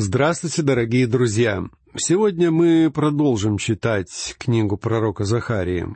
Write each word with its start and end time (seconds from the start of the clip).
Здравствуйте, 0.00 0.62
дорогие 0.62 1.08
друзья! 1.08 1.64
Сегодня 1.96 2.52
мы 2.52 2.88
продолжим 2.88 3.58
читать 3.58 4.36
книгу 4.38 4.76
пророка 4.76 5.24
Захарии. 5.24 5.88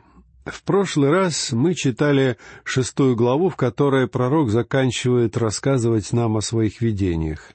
В 0.43 0.61
прошлый 0.63 1.09
раз 1.09 1.53
мы 1.53 1.73
читали 1.73 2.35
шестую 2.65 3.15
главу, 3.15 3.47
в 3.47 3.55
которой 3.55 4.09
пророк 4.09 4.49
заканчивает 4.49 5.37
рассказывать 5.37 6.11
нам 6.11 6.35
о 6.35 6.41
своих 6.41 6.81
видениях. 6.81 7.53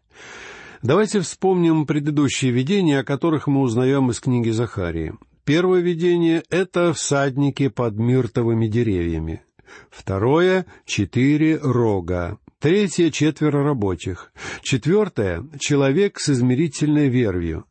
Давайте 0.80 1.20
вспомним 1.20 1.84
предыдущие 1.84 2.50
видения, 2.50 3.00
о 3.00 3.04
которых 3.04 3.46
мы 3.46 3.60
узнаем 3.60 4.10
из 4.10 4.18
книги 4.18 4.48
Захарии. 4.48 5.12
Первое 5.44 5.80
видение— 5.80 6.44
это 6.48 6.94
всадники 6.94 7.68
под 7.68 7.96
миртовыми 7.96 8.68
деревьями. 8.68 9.42
Второе— 9.90 10.64
четыре 10.86 11.58
рога. 11.58 12.38
Третье— 12.60 13.10
четверо 13.12 13.62
рабочих. 13.62 14.32
Четвертое— 14.62 15.46
человек 15.60 16.18
с 16.18 16.30
измерительной 16.30 17.08
вервью. 17.08 17.66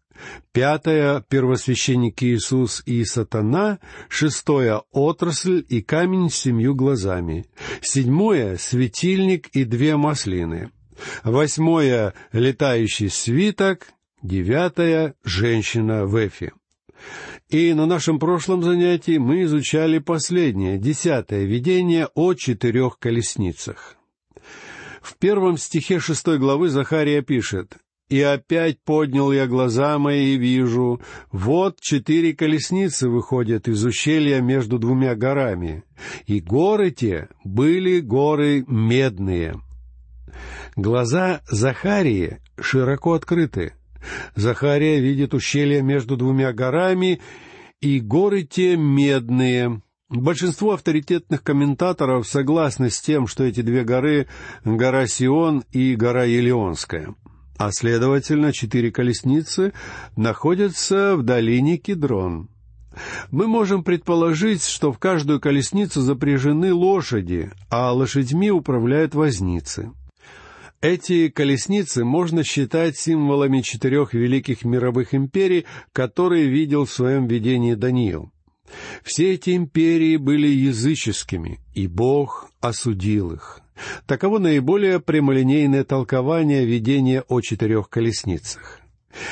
Пятое— 0.54 1.21
первосвященник 1.29 2.23
Иисус 2.23 2.83
и 2.86 3.04
сатана. 3.04 3.79
Шестое— 4.07 4.83
отрасль 4.92 5.65
и 5.68 5.81
камень 5.81 6.29
с 6.29 6.36
семью 6.36 6.73
глазами. 6.73 7.45
Седьмое— 7.81 8.55
светильник 8.59 9.47
и 9.47 9.65
две 9.65 9.97
маслины. 9.97 10.71
Восьмое— 11.25 12.14
летающий 12.31 13.09
свиток. 13.09 13.87
Девятое— 14.21 15.15
женщина 15.25 16.06
в 16.06 16.15
эфе. 16.25 16.54
И 17.50 17.73
на 17.73 17.86
нашем 17.86 18.19
прошлом 18.19 18.64
занятии 18.64 19.17
мы 19.17 19.43
изучали 19.43 20.00
последнее, 20.00 20.78
десятое 20.78 21.43
видение 21.43 22.07
о 22.15 22.33
четырех 22.33 23.00
колесницах. 23.00 23.97
В 25.01 25.18
первом 25.18 25.57
стихе 25.57 26.00
шестой 26.00 26.39
главы 26.39 26.69
Захария 26.69 27.21
пишет 27.21 27.78
«И 28.10 28.21
опять 28.21 28.79
поднял 28.83 29.33
я 29.33 29.47
глаза 29.47 29.97
мои 30.00 30.36
и 30.36 30.37
вижу, 30.37 31.01
вот 31.32 31.82
четыре 31.82 32.33
колесницы 32.33 33.09
выходят 33.09 33.68
из 33.68 33.84
ущелья 33.84 34.40
между 34.40 34.80
двумя 34.80 35.14
горами, 35.14 35.84
и 36.25 36.40
горы 36.40 36.92
те 36.92 37.30
были 37.44 38.00
горы 38.00 38.64
медные». 38.68 39.62
Глаза 40.75 41.42
Захарии 41.50 42.40
широко 42.59 43.14
открыты. 43.14 43.73
Захария 44.36 45.00
видит 45.00 45.34
ущелье 45.34 45.81
между 45.81 46.16
двумя 46.16 46.53
горами, 46.53 47.20
и 47.81 48.00
горы 48.00 48.44
те 48.44 48.78
медные. 48.78 49.81
Большинство 50.09 50.72
авторитетных 50.72 51.44
комментаторов 51.44 52.25
согласны 52.27 52.89
с 52.89 53.02
тем, 53.02 53.27
что 53.27 53.44
эти 53.44 53.59
две 53.59 53.83
горы— 53.83 54.27
гора 54.63 55.05
Сион 55.05 55.66
и 55.73 55.95
гора 55.95 56.23
Елеонская. 56.23 57.13
А 57.58 57.72
следовательно, 57.72 58.53
четыре 58.53 58.89
колесницы 58.89 59.73
находятся 60.16 61.17
в 61.17 61.23
долине 61.23 61.75
Кедрон. 61.78 62.50
Мы 63.31 63.47
можем 63.47 63.83
предположить, 63.83 64.63
что 64.63 64.94
в 64.94 64.97
каждую 64.97 65.41
колесницу 65.41 66.00
запряжены 66.00 66.73
лошади, 66.73 67.52
а 67.69 67.91
лошадьми 67.91 68.50
управляют 68.50 69.13
возницы. 69.13 69.91
Эти 70.80 71.28
колесницы 71.28 72.05
можно 72.05 72.45
считать 72.45 72.97
символами 72.97 73.59
четырех 73.59 74.13
великих 74.13 74.63
мировых 74.63 75.13
империй, 75.13 75.66
которые 75.91 76.47
видел 76.47 76.85
в 76.85 76.91
своем 76.91 77.28
видении 77.28 77.73
Даниил. 77.73 78.31
Все 79.04 79.34
эти 79.34 79.56
империи 79.56 80.18
были 80.18 80.48
языческими, 80.48 81.60
и 81.73 81.88
Бог 81.88 82.50
осудил 82.60 83.32
их. 83.32 83.62
Таково 84.06 84.40
наиболее 84.40 85.00
прямолинейное 85.00 85.84
толкование 85.84 86.66
видения 86.66 87.24
о 87.28 87.42
четырех 87.42 87.90
колесницах. 87.90 88.82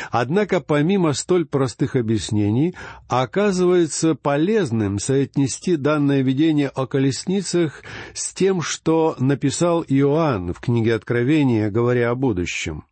Однако, 0.09 0.61
помимо 0.61 1.13
столь 1.13 1.45
простых 1.45 1.95
объяснений, 1.95 2.73
оказывается 3.07 4.15
полезным 4.15 4.99
соотнести 4.99 5.75
данное 5.75 6.21
видение 6.21 6.69
о 6.69 6.87
колесницах 6.87 7.83
с 8.13 8.33
тем, 8.33 8.61
что 8.61 9.15
написал 9.19 9.83
Иоанн 9.87 10.53
в 10.53 10.59
книге 10.59 10.95
Откровения, 10.95 11.69
говоря 11.69 12.11
о 12.11 12.15
будущем. 12.15 12.85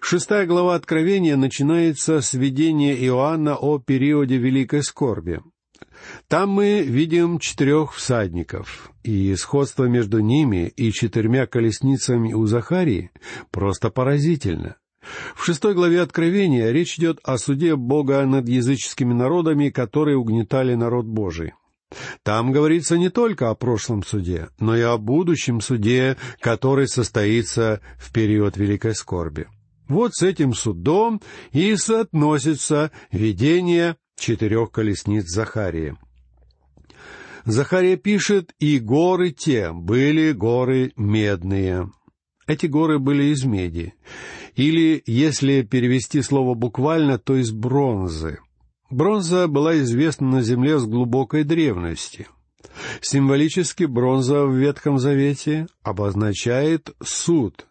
Шестая 0.00 0.46
глава 0.46 0.74
Откровения 0.74 1.36
начинается 1.36 2.20
с 2.20 2.34
видения 2.34 2.94
Иоанна 3.06 3.56
о 3.56 3.78
периоде 3.78 4.36
Великой 4.36 4.82
Скорби— 4.82 5.40
там 6.28 6.50
мы 6.50 6.82
видим 6.82 7.38
четырех 7.38 7.94
всадников, 7.94 8.90
и 9.02 9.34
сходство 9.36 9.84
между 9.84 10.20
ними 10.20 10.72
и 10.76 10.92
четырьмя 10.92 11.46
колесницами 11.46 12.32
у 12.32 12.46
Захарии 12.46 13.10
просто 13.50 13.90
поразительно. 13.90 14.76
В 15.34 15.44
шестой 15.44 15.74
главе 15.74 16.00
Откровения 16.00 16.70
речь 16.70 16.98
идет 16.98 17.20
о 17.22 17.38
суде 17.38 17.76
Бога 17.76 18.24
над 18.24 18.48
языческими 18.48 19.12
народами, 19.12 19.68
которые 19.68 20.16
угнетали 20.16 20.74
народ 20.74 21.06
Божий. 21.06 21.52
Там 22.22 22.52
говорится 22.52 22.98
не 22.98 23.10
только 23.10 23.50
о 23.50 23.54
прошлом 23.54 24.02
суде, 24.02 24.48
но 24.58 24.76
и 24.76 24.80
о 24.80 24.96
будущем 24.98 25.60
суде, 25.60 26.16
который 26.40 26.88
состоится 26.88 27.80
в 27.98 28.12
период 28.12 28.56
великой 28.56 28.94
скорби. 28.94 29.46
Вот 29.88 30.14
с 30.14 30.22
этим 30.22 30.54
судом 30.54 31.20
и 31.52 31.76
соотносится 31.76 32.90
видение 33.12 33.96
четырех 34.16 34.70
колесниц 34.70 35.26
Захарии. 35.26 35.96
Захария 37.44 37.96
пишет, 37.96 38.54
«И 38.58 38.78
горы 38.78 39.30
те 39.30 39.72
были 39.72 40.32
горы 40.32 40.92
медные». 40.96 41.90
Эти 42.46 42.66
горы 42.66 42.98
были 42.98 43.24
из 43.24 43.44
меди. 43.44 43.94
Или, 44.54 45.02
если 45.06 45.62
перевести 45.62 46.22
слово 46.22 46.54
буквально, 46.54 47.18
то 47.18 47.36
из 47.36 47.50
бронзы. 47.50 48.38
Бронза 48.90 49.48
была 49.48 49.78
известна 49.78 50.28
на 50.28 50.42
Земле 50.42 50.78
с 50.78 50.84
глубокой 50.84 51.44
древности. 51.44 52.28
Символически 53.00 53.84
бронза 53.84 54.44
в 54.44 54.54
Ветхом 54.54 54.98
Завете 54.98 55.66
обозначает 55.82 56.94
суд, 57.02 57.66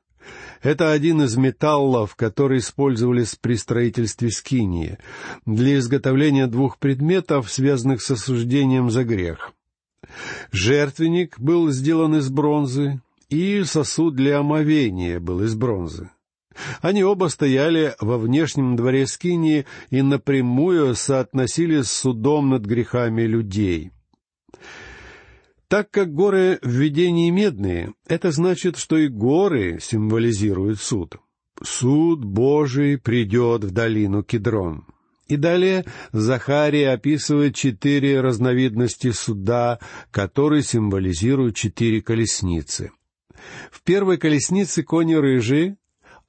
это 0.64 0.92
один 0.92 1.22
из 1.22 1.36
металлов, 1.36 2.16
которые 2.16 2.60
использовались 2.60 3.36
при 3.36 3.56
строительстве 3.56 4.32
скинии 4.32 4.98
для 5.46 5.78
изготовления 5.78 6.48
двух 6.48 6.80
предметов, 6.80 7.52
связанных 7.52 8.02
с 8.02 8.10
осуждением 8.10 8.90
за 8.90 9.04
грех. 9.04 9.52
Жертвенник 10.52 11.40
был 11.40 11.70
сделан 11.72 12.16
из 12.16 12.30
бронзы, 12.30 13.02
и 13.30 13.64
сосуд 13.64 14.16
для 14.16 14.40
омовения 14.40 15.20
был 15.20 15.44
из 15.44 15.54
бронзы. 15.54 16.10
Они 16.82 17.04
оба 17.04 17.28
стояли 17.28 17.96
во 18.00 18.18
внешнем 18.18 18.76
дворе 18.76 19.08
Скинии 19.08 19.66
и 19.90 20.02
напрямую 20.02 20.96
соотносились 20.96 21.88
с 21.88 22.02
судом 22.02 22.50
над 22.50 22.64
грехами 22.64 23.24
людей— 23.24 23.92
так 25.74 25.90
как 25.90 26.14
горы 26.14 26.60
в 26.62 26.70
видении 26.70 27.32
медные, 27.32 27.96
это 28.08 28.30
значит, 28.30 28.78
что 28.78 28.96
и 28.96 29.08
горы 29.08 29.80
символизируют 29.82 30.80
суд. 30.80 31.16
Суд 31.64 32.24
Божий 32.24 33.00
придет 33.00 33.64
в 33.64 33.72
долину 33.72 34.22
Кедрон. 34.22 34.86
И 35.28 35.36
далее 35.36 35.84
Захария 36.12 36.92
описывает 36.92 37.56
четыре 37.56 38.22
разновидности 38.22 39.10
суда, 39.10 39.80
которые 40.12 40.62
символизируют 40.62 41.56
четыре 41.56 42.04
колесницы. 42.04 42.92
В 43.72 43.82
первой 43.82 44.20
колеснице 44.20 44.84
кони 44.84 45.16
рыжие, 45.16 45.78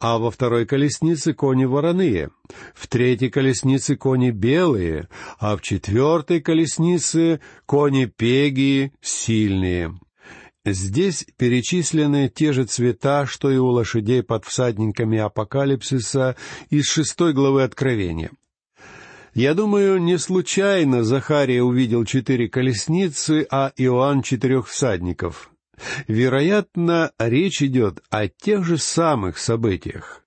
а 0.04 0.18
во 0.18 0.30
второй 0.30 0.66
колеснице 0.66 1.32
кони 1.32 1.64
вороные, 1.64 2.28
в 2.74 2.88
третьей 2.88 3.30
колеснице 3.30 3.96
кони 3.96 4.32
белые, 4.32 5.08
а 5.38 5.56
в 5.56 5.62
четвертой 5.62 6.42
колеснице 6.42 7.40
кони 7.64 8.04
пегии 8.04 8.92
сильные. 9.00 9.98
Здесь 10.66 11.24
перечислены 11.38 12.28
те 12.28 12.52
же 12.52 12.64
цвета, 12.64 13.24
что 13.24 13.50
и 13.50 13.56
у 13.56 13.68
лошадей 13.68 14.22
под 14.22 14.44
всадниками 14.44 15.16
апокалипсиса 15.16 16.36
из 16.68 16.84
шестой 16.84 17.32
главы 17.32 17.62
Откровения. 17.62 18.30
Я 19.32 19.54
думаю, 19.54 20.02
не 20.02 20.18
случайно 20.18 21.02
Захария 21.02 21.62
увидел 21.62 22.04
четыре 22.04 22.50
колесницы, 22.50 23.46
а 23.50 23.72
Иоанн 23.78 24.20
четырех 24.20 24.68
всадников— 24.68 25.50
Вероятно, 26.06 27.12
речь 27.18 27.62
идет 27.62 28.02
о 28.10 28.28
тех 28.28 28.64
же 28.64 28.78
самых 28.78 29.38
событиях. 29.38 30.22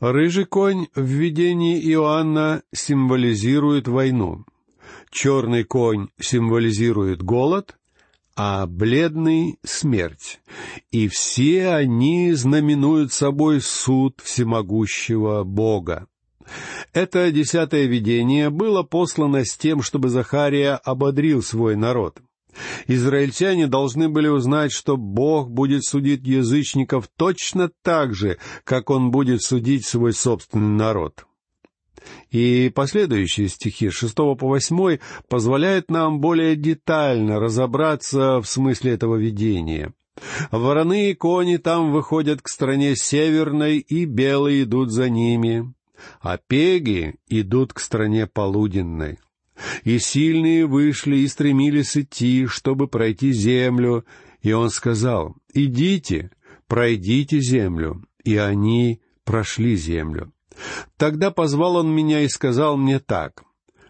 Рыжий 0.00 0.44
конь 0.44 0.88
в 0.94 1.04
видении 1.04 1.80
Иоанна 1.92 2.62
символизирует 2.74 3.88
войну. 3.88 4.44
Черный 5.10 5.64
конь 5.64 6.08
символизирует 6.20 7.22
голод, 7.22 7.76
а 8.36 8.66
бледный— 8.66 9.58
смерть. 9.64 10.40
И 10.90 11.08
все 11.08 11.70
они 11.70 12.32
знаменуют 12.34 13.12
собой 13.12 13.62
суд 13.62 14.20
всемогущего 14.22 15.42
Бога. 15.44 16.06
Это 16.92 17.30
десятое 17.32 17.86
видение 17.86 18.50
было 18.50 18.82
послано 18.82 19.44
с 19.44 19.56
тем, 19.56 19.82
чтобы 19.82 20.10
Захария 20.10 20.74
ободрил 20.74 21.42
свой 21.42 21.76
народ. 21.76 22.20
Израильтяне 22.86 23.66
должны 23.66 24.08
были 24.08 24.28
узнать, 24.28 24.72
что 24.72 24.96
Бог 24.96 25.50
будет 25.50 25.84
судить 25.84 26.26
язычников 26.26 27.08
точно 27.16 27.70
так 27.82 28.14
же, 28.14 28.38
как 28.64 28.90
Он 28.90 29.10
будет 29.10 29.42
судить 29.42 29.86
свой 29.86 30.12
собственный 30.12 30.76
народ. 30.76 31.26
И 32.30 32.70
последующие 32.74 33.48
стихи 33.48 33.90
6 33.90 34.14
по 34.14 34.36
8 34.36 34.98
позволяют 35.28 35.90
нам 35.90 36.20
более 36.20 36.56
детально 36.56 37.40
разобраться 37.40 38.40
в 38.40 38.46
смысле 38.46 38.92
этого 38.92 39.16
видения. 39.16 39.92
Вороны 40.50 41.10
и 41.10 41.14
кони 41.14 41.56
там 41.56 41.92
выходят 41.92 42.40
к 42.40 42.48
стране 42.48 42.96
северной, 42.96 43.78
и 43.78 44.04
белые 44.06 44.62
идут 44.62 44.90
за 44.90 45.10
ними, 45.10 45.74
а 46.20 46.38
пеги 46.38 47.16
идут 47.28 47.72
к 47.72 47.80
стране 47.80 48.26
полуденной. 48.26 49.18
И 49.84 49.98
сильные 49.98 50.66
вышли 50.66 51.16
и 51.16 51.28
стремились 51.28 51.96
идти, 51.96 52.46
чтобы 52.46 52.88
пройти 52.88 53.32
землю, 53.32 54.04
и 54.42 54.52
он 54.52 54.70
сказал, 54.70 55.36
«Идите, 55.54 56.30
пройдите 56.66 57.40
землю». 57.40 58.04
И 58.24 58.36
они 58.36 59.00
прошли 59.24 59.76
землю. 59.76 60.32
Тогда 60.96 61.30
позвал 61.30 61.76
он 61.76 61.94
меня 61.94 62.22
и 62.22 62.28
сказал 62.28 62.76
мне 62.76 62.98
так, 62.98 63.44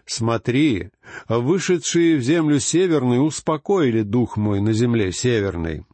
«Смотри, 0.05 0.91
вышедшие 1.27 2.17
в 2.17 2.21
землю 2.21 2.59
северную 2.59 3.23
успокоили 3.23 4.03
дух 4.03 4.37
мой 4.37 4.61
на 4.61 4.73
земле 4.73 5.11
северной». 5.11 5.85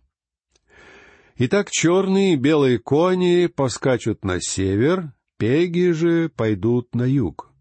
Итак, 1.36 1.72
черные 1.72 2.34
и 2.34 2.38
белые 2.38 2.78
кони 2.78 3.48
поскачут 3.48 4.24
на 4.24 4.40
север, 4.40 5.14
пеги 5.38 5.92
же 5.92 6.30
пойдут 6.30 6.94
на 6.94 7.04
юг. 7.04 7.52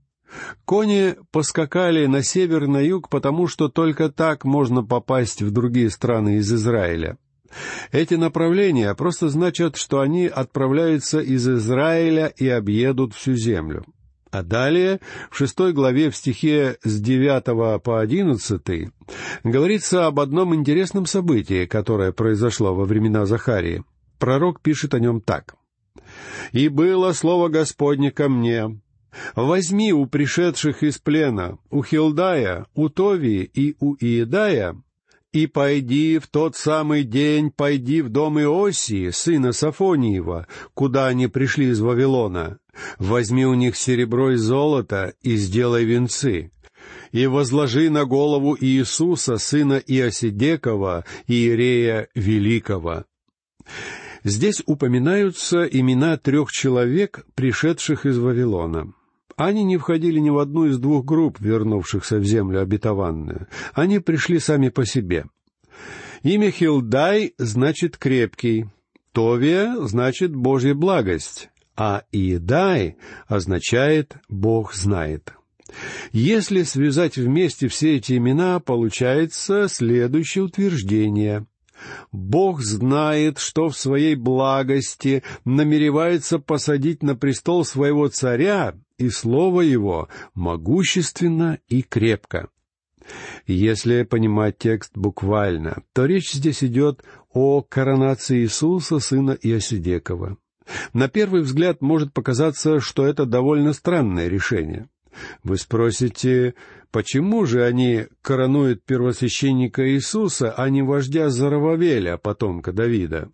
Кони 0.64 1.16
поскакали 1.30 2.06
на 2.06 2.22
север 2.22 2.66
на 2.66 2.78
юг, 2.78 3.08
потому 3.08 3.48
что 3.48 3.68
только 3.68 4.08
так 4.08 4.44
можно 4.44 4.84
попасть 4.84 5.42
в 5.42 5.50
другие 5.50 5.90
страны 5.90 6.36
из 6.36 6.52
Израиля. 6.52 7.18
Эти 7.90 8.14
направления 8.14 8.94
просто 8.94 9.28
значат, 9.28 9.76
что 9.76 10.00
они 10.00 10.26
отправляются 10.26 11.20
из 11.20 11.46
Израиля 11.46 12.26
и 12.28 12.48
объедут 12.48 13.14
всю 13.14 13.34
землю. 13.34 13.84
А 14.30 14.42
далее, 14.42 15.00
в 15.30 15.36
шестой 15.36 15.74
главе 15.74 16.08
в 16.08 16.16
стихе 16.16 16.78
с 16.82 17.00
девятого 17.00 17.78
по 17.78 18.00
одиннадцатый, 18.00 18.90
говорится 19.44 20.06
об 20.06 20.20
одном 20.20 20.54
интересном 20.54 21.04
событии, 21.04 21.66
которое 21.66 22.12
произошло 22.12 22.74
во 22.74 22.86
времена 22.86 23.26
Захарии. 23.26 23.84
Пророк 24.18 24.62
пишет 24.62 24.94
о 24.94 25.00
нем 25.00 25.20
так. 25.20 25.54
«И 26.52 26.68
было 26.68 27.12
слово 27.12 27.48
Господне 27.48 28.10
ко 28.10 28.30
мне, 28.30 28.80
возьми 29.34 29.92
у 29.92 30.06
пришедших 30.06 30.82
из 30.82 30.98
плена, 30.98 31.58
у 31.70 31.82
Хилдая, 31.82 32.66
у 32.74 32.88
Товии 32.88 33.50
и 33.52 33.76
у 33.80 33.94
Иедая, 33.94 34.76
и 35.32 35.46
пойди 35.46 36.18
в 36.18 36.26
тот 36.26 36.56
самый 36.56 37.04
день, 37.04 37.50
пойди 37.50 38.02
в 38.02 38.10
дом 38.10 38.38
Иосии, 38.38 39.10
сына 39.10 39.52
Сафониева, 39.52 40.46
куда 40.74 41.06
они 41.06 41.26
пришли 41.26 41.68
из 41.68 41.80
Вавилона. 41.80 42.58
Возьми 42.98 43.46
у 43.46 43.54
них 43.54 43.76
серебро 43.76 44.32
и 44.32 44.36
золото 44.36 45.14
и 45.22 45.36
сделай 45.36 45.84
венцы. 45.84 46.50
И 47.12 47.26
возложи 47.26 47.90
на 47.90 48.04
голову 48.04 48.56
Иисуса, 48.60 49.38
сына 49.38 49.82
Иосидекова, 49.86 51.04
Иерея 51.26 52.08
Великого. 52.14 53.04
Здесь 54.24 54.62
упоминаются 54.66 55.64
имена 55.64 56.16
трех 56.16 56.52
человек, 56.52 57.24
пришедших 57.34 58.06
из 58.06 58.18
Вавилона. 58.18 58.92
Они 59.36 59.64
не 59.64 59.76
входили 59.76 60.18
ни 60.18 60.30
в 60.30 60.38
одну 60.38 60.66
из 60.66 60.78
двух 60.78 61.04
групп, 61.04 61.40
вернувшихся 61.40 62.18
в 62.18 62.24
землю 62.24 62.60
обетованную. 62.60 63.48
Они 63.74 63.98
пришли 63.98 64.38
сами 64.38 64.68
по 64.68 64.84
себе. 64.84 65.26
Имя 66.22 66.50
Хилдай 66.50 67.34
значит 67.38 67.96
«крепкий», 67.96 68.66
Товия 69.12 69.76
значит 69.80 70.34
«Божья 70.34 70.74
благость», 70.74 71.50
а 71.76 72.04
Иедай 72.12 72.96
означает 73.26 74.16
«Бог 74.28 74.74
знает». 74.74 75.34
Если 76.12 76.62
связать 76.62 77.16
вместе 77.16 77.68
все 77.68 77.96
эти 77.96 78.18
имена, 78.18 78.60
получается 78.60 79.68
следующее 79.68 80.44
утверждение. 80.44 81.46
Бог 82.12 82.60
знает, 82.60 83.38
что 83.38 83.68
в 83.68 83.76
своей 83.76 84.14
благости 84.14 85.22
намеревается 85.44 86.38
посадить 86.38 87.02
на 87.02 87.16
престол 87.16 87.64
своего 87.64 88.08
царя, 88.08 88.74
и 89.02 89.10
слово 89.10 89.62
его 89.62 90.08
могущественно 90.34 91.58
и 91.68 91.82
крепко. 91.82 92.48
Если 93.46 94.04
понимать 94.04 94.58
текст 94.58 94.92
буквально, 94.96 95.82
то 95.92 96.06
речь 96.06 96.32
здесь 96.32 96.62
идет 96.62 97.02
о 97.32 97.62
коронации 97.62 98.42
Иисуса, 98.42 99.00
сына 99.00 99.36
Иосидекова. 99.40 100.36
На 100.92 101.08
первый 101.08 101.42
взгляд 101.42 101.82
может 101.82 102.12
показаться, 102.12 102.80
что 102.80 103.04
это 103.04 103.26
довольно 103.26 103.72
странное 103.72 104.28
решение. 104.28 104.88
Вы 105.42 105.58
спросите, 105.58 106.54
почему 106.90 107.44
же 107.44 107.64
они 107.64 108.06
коронуют 108.22 108.84
первосвященника 108.84 109.86
Иисуса, 109.90 110.52
а 110.52 110.70
не 110.70 110.82
вождя 110.82 111.28
Зарававеля, 111.28 112.16
потомка 112.16 112.72
Давида? 112.72 113.30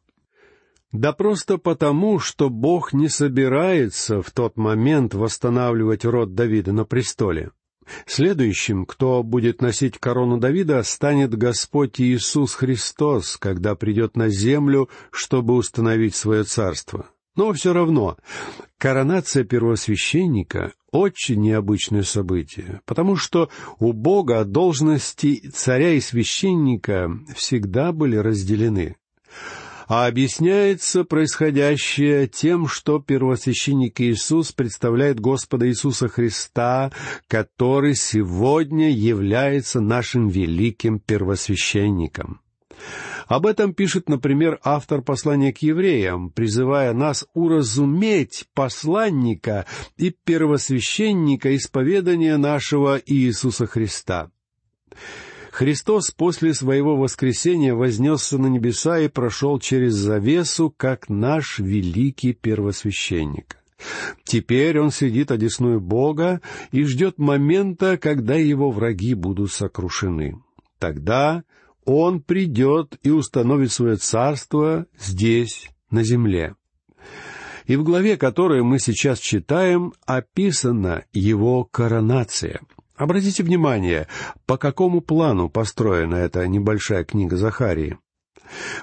Да 0.93 1.13
просто 1.13 1.59
потому, 1.59 2.19
что 2.19 2.49
Бог 2.49 2.95
не 2.95 3.09
собирается 3.09 4.23
в 4.23 4.31
тот 4.31 4.57
момент 4.57 5.15
восстанавливать 5.15 6.05
род 6.05 6.35
Давида 6.35 6.73
на 6.73 6.85
престоле. 6.85 7.51
Следующим, 8.07 8.87
кто 8.87 9.23
будет 9.23 9.61
носить 9.61 9.99
корону 9.99 10.39
Давида, 10.39 10.83
станет 10.83 11.37
Господь 11.37 12.01
Иисус 12.01 12.55
Христос, 12.55 13.37
когда 13.37 13.75
придет 13.75 14.17
на 14.17 14.29
землю, 14.29 14.89
чтобы 15.11 15.55
установить 15.55 16.15
свое 16.15 16.45
царство. 16.45 17.07
Но 17.37 17.53
все 17.53 17.73
равно, 17.73 18.17
коронация 18.79 19.45
первосвященника— 19.45 20.73
очень 20.91 21.41
необычное 21.41 22.03
событие, 22.03 22.81
потому 22.87 23.17
что 23.17 23.51
у 23.79 23.93
Бога 23.93 24.45
должности 24.45 25.49
царя 25.51 25.93
и 25.93 26.01
священника 26.01 27.11
всегда 27.37 27.93
были 27.93 28.17
разделены 28.17 28.97
а 29.89 30.07
объясняется 30.07 31.03
происходящее 31.03 32.29
тем, 32.29 32.69
что 32.69 33.01
первосвященник 33.01 34.01
Иисус 34.03 34.53
представляет 34.53 35.19
Господа 35.19 35.67
Иисуса 35.67 36.09
Христа, 36.09 36.93
который 37.27 37.95
сегодня 37.95 38.91
является 38.91 39.81
нашим 39.81 40.29
великим 40.29 41.01
первосвященником. 41.01 42.41
Об 43.27 43.47
этом 43.47 43.75
пишет, 43.75 44.09
например, 44.09 44.61
автор 44.63 45.03
послания 45.03 45.53
к 45.53 45.59
евреям, 45.59 46.31
призывая 46.31 46.93
нас 46.93 47.27
уразуметь 47.35 48.47
посланника 48.55 49.67
и 49.97 50.11
первосвященника 50.11 51.55
исповедания 51.57 52.37
нашего 52.37 53.01
Иисуса 53.05 53.67
Христа. 53.67 54.31
Христос 55.51 56.11
после 56.11 56.55
своего 56.55 56.97
воскресения 56.97 57.75
вознесся 57.75 58.39
на 58.39 58.47
небеса 58.47 58.99
и 58.99 59.09
прошел 59.09 59.59
через 59.59 59.95
завесу, 59.95 60.73
как 60.77 61.09
наш 61.09 61.59
великий 61.59 62.33
первосвященник. 62.33 63.57
Теперь 64.25 64.79
он 64.81 64.91
сидит 64.91 65.31
одесную 65.31 65.81
Бога 65.81 66.41
и 66.73 66.85
ждет 66.85 67.19
момента, 67.19 67.97
когда 67.97 68.35
его 68.35 68.71
враги 68.71 69.15
будут 69.15 69.53
сокрушены. 69.53 70.41
Тогда 70.79 71.45
он 71.85 72.21
придет 72.21 72.99
и 73.03 73.11
установит 73.11 73.73
свое 73.73 73.97
царство 73.97 74.87
здесь, 74.99 75.71
на 75.91 76.03
земле. 76.03 76.55
И 77.67 77.77
в 77.77 77.85
главе, 77.85 78.17
которую 78.17 78.65
мы 78.65 78.79
сейчас 78.79 79.19
читаем, 79.21 79.93
описана 80.07 81.05
его 81.13 81.65
коронация— 81.65 82.61
Обратите 82.99 83.45
внимание, 83.45 84.09
по 84.45 84.59
какому 84.59 85.01
плану 85.01 85.49
построена 85.49 86.17
эта 86.17 86.47
небольшая 86.49 87.05
книга 87.05 87.37
Захарии. 87.37 87.97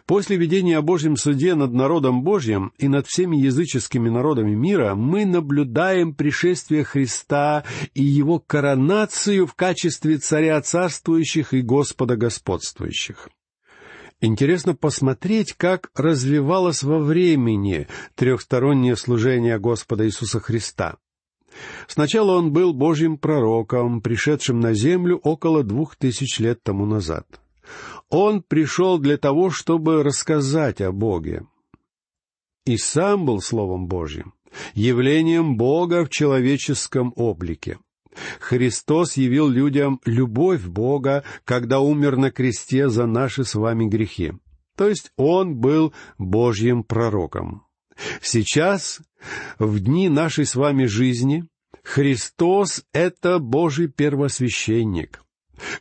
После 0.05 0.37
видения 0.37 0.77
о 0.77 0.81
Божьем 0.81 1.17
суде 1.17 1.53
над 1.53 1.73
народом 1.73 2.23
Божьим 2.23 2.71
и 2.77 2.87
над 2.87 3.07
всеми 3.07 3.35
языческими 3.35 4.07
народами 4.07 4.53
мира 4.55 4.95
мы 4.95 5.25
наблюдаем 5.25 6.13
пришествие 6.13 6.85
Христа 6.85 7.65
и 7.93 8.03
его 8.03 8.39
коронацию 8.39 9.47
в 9.47 9.53
качестве 9.53 10.17
царя 10.17 10.61
царствующих 10.61 11.53
и 11.53 11.61
Господа 11.61 12.15
господствующих. 12.15 13.27
Интересно 14.21 14.75
посмотреть, 14.75 15.53
как 15.57 15.89
развивалось 15.93 16.83
во 16.83 16.99
времени 16.99 17.87
трехстороннее 18.15 18.95
служение 18.95 19.59
Господа 19.59 20.05
Иисуса 20.05 20.39
Христа. 20.39 20.95
Сначала 21.87 22.37
он 22.37 22.51
был 22.51 22.73
Божьим 22.73 23.17
пророком, 23.17 24.01
пришедшим 24.01 24.59
на 24.59 24.73
землю 24.73 25.17
около 25.17 25.63
двух 25.63 25.95
тысяч 25.95 26.39
лет 26.39 26.61
тому 26.63 26.85
назад. 26.85 27.25
Он 28.09 28.41
пришел 28.41 28.99
для 28.99 29.17
того, 29.17 29.49
чтобы 29.49 30.03
рассказать 30.03 30.81
о 30.81 30.91
Боге. 30.91 31.45
И 32.65 32.77
сам 32.77 33.25
был 33.25 33.41
Словом 33.41 33.87
Божьим, 33.87 34.33
явлением 34.73 35.57
Бога 35.57 36.05
в 36.05 36.09
человеческом 36.09 37.13
облике. 37.15 37.77
Христос 38.39 39.17
явил 39.17 39.47
людям 39.49 39.99
любовь 40.05 40.65
Бога, 40.65 41.23
когда 41.43 41.79
умер 41.79 42.17
на 42.17 42.31
кресте 42.31 42.89
за 42.89 43.05
наши 43.05 43.43
с 43.43 43.55
вами 43.55 43.85
грехи. 43.85 44.33
То 44.75 44.87
есть 44.87 45.11
Он 45.15 45.55
был 45.55 45.93
Божьим 46.17 46.83
пророком. 46.83 47.63
Сейчас, 48.21 49.01
в 49.59 49.79
дни 49.79 50.09
нашей 50.09 50.45
с 50.45 50.55
вами 50.55 50.85
жизни, 50.85 51.45
Христос— 51.83 52.83
это 52.93 53.39
Божий 53.39 53.87
первосвященник. 53.87 55.21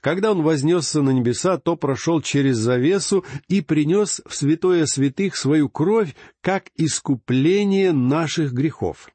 Когда 0.01 0.31
Он 0.31 0.43
вознесся 0.43 1.03
на 1.03 1.11
небеса, 1.11 1.59
то 1.59 1.77
прошел 1.77 2.21
через 2.21 2.57
завесу 2.57 3.25
и 3.49 3.61
принес 3.61 4.21
в 4.27 4.35
святое 4.35 4.87
святых 4.87 5.37
свою 5.37 5.69
кровь 5.69 6.15
как 6.41 6.67
искупление 6.77 7.93
наших 7.93 8.53
грехов. 8.53 9.09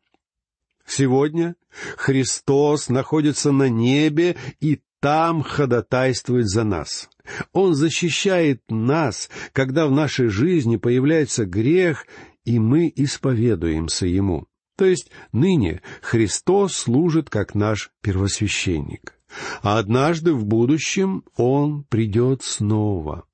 Сегодня 0.86 1.56
Христос 1.98 2.90
находится 2.90 3.52
на 3.52 3.70
небе 3.70 4.36
и 4.60 4.82
там 5.00 5.44
ходатайствует 5.44 6.48
за 6.50 6.64
нас. 6.64 7.10
Он 7.54 7.76
защищает 7.76 8.62
нас, 8.70 9.30
когда 9.54 9.88
в 9.88 9.92
нашей 9.92 10.28
жизни 10.28 10.78
появляется 10.78 11.46
грех, 11.46 12.06
и 12.50 12.58
мы 12.58 12.92
исповедуемся 12.96 14.08
Ему. 14.08 14.48
То 14.76 14.86
есть 14.86 15.12
ныне 15.32 15.84
Христос 16.02 16.74
служит 16.74 17.30
как 17.30 17.54
наш 17.54 17.92
первосвященник. 18.02 19.20
А 19.62 19.78
однажды 19.78 20.34
в 20.34 20.46
будущем 20.46 21.24
Он 21.38 21.84
придет 21.84 22.42
снова. 22.42 23.26